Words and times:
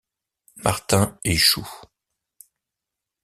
Martin 0.55 1.19
échoue. 1.23 1.69